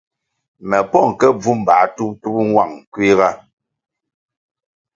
Me 0.69 0.79
pong 0.91 1.11
ke 1.19 1.27
bvu 1.39 1.51
mbā 1.61 1.77
tup-tup 1.95 2.35
nwang 2.49 2.73
kuiga. 2.93 3.29